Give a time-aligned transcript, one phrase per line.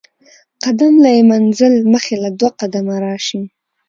[0.65, 3.41] قدم له ئې منزل مخي له دوه قدمه راشي